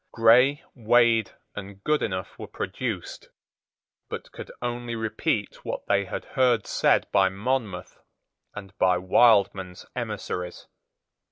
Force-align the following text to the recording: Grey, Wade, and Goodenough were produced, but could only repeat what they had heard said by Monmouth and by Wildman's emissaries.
Grey, 0.11 0.63
Wade, 0.73 1.29
and 1.55 1.83
Goodenough 1.83 2.35
were 2.39 2.47
produced, 2.47 3.29
but 4.09 4.31
could 4.31 4.49
only 4.59 4.95
repeat 4.95 5.63
what 5.63 5.85
they 5.85 6.05
had 6.05 6.25
heard 6.25 6.65
said 6.65 7.05
by 7.11 7.29
Monmouth 7.29 7.99
and 8.55 8.75
by 8.79 8.97
Wildman's 8.97 9.85
emissaries. 9.95 10.65